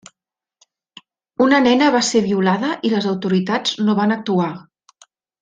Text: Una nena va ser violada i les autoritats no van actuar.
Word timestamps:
Una 1.47 1.59
nena 1.65 1.89
va 1.97 2.01
ser 2.07 2.21
violada 2.29 2.73
i 2.89 2.91
les 2.95 3.09
autoritats 3.13 3.77
no 3.85 3.97
van 4.01 4.17
actuar. 4.19 4.51